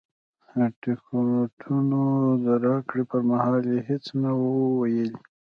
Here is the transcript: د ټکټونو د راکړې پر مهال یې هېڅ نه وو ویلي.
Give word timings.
د 0.57 0.59
ټکټونو 0.81 2.01
د 2.45 2.47
راکړې 2.65 3.03
پر 3.11 3.21
مهال 3.29 3.61
یې 3.71 3.79
هېڅ 3.89 4.05
نه 4.21 4.31
وو 4.41 4.53
ویلي. 4.81 5.17